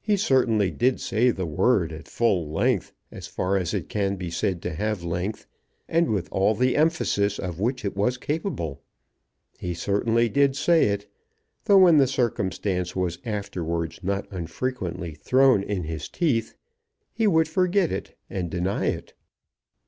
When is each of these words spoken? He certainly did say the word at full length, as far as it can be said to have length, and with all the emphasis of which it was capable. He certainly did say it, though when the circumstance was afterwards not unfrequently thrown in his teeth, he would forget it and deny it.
He 0.00 0.16
certainly 0.16 0.70
did 0.70 1.00
say 1.00 1.32
the 1.32 1.44
word 1.44 1.90
at 1.92 2.06
full 2.06 2.48
length, 2.52 2.92
as 3.10 3.26
far 3.26 3.56
as 3.56 3.74
it 3.74 3.88
can 3.88 4.14
be 4.14 4.30
said 4.30 4.62
to 4.62 4.72
have 4.72 5.02
length, 5.02 5.48
and 5.88 6.10
with 6.10 6.28
all 6.30 6.54
the 6.54 6.76
emphasis 6.76 7.40
of 7.40 7.58
which 7.58 7.84
it 7.84 7.96
was 7.96 8.18
capable. 8.18 8.84
He 9.58 9.74
certainly 9.74 10.28
did 10.28 10.54
say 10.54 10.84
it, 10.90 11.10
though 11.64 11.78
when 11.78 11.96
the 11.96 12.06
circumstance 12.06 12.94
was 12.94 13.18
afterwards 13.24 13.98
not 14.04 14.28
unfrequently 14.30 15.14
thrown 15.16 15.64
in 15.64 15.82
his 15.82 16.08
teeth, 16.08 16.54
he 17.12 17.26
would 17.26 17.48
forget 17.48 17.90
it 17.90 18.16
and 18.30 18.52
deny 18.52 18.86
it. 18.86 19.14